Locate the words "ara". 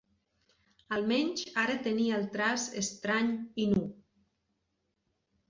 1.63-1.75